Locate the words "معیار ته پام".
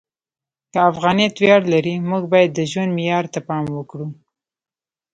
2.97-3.65